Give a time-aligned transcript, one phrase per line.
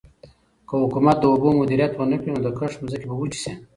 [0.67, 3.51] که حکومت د اوبو مدیریت ونکړي نو د کښت ځمکې به وچې شي.